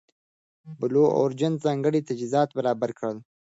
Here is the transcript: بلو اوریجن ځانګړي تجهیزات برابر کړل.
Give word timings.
بلو 0.79 1.03
اوریجن 1.17 1.53
ځانګړي 1.65 1.99
تجهیزات 2.07 2.49
برابر 2.57 2.89
کړل. 2.97 3.17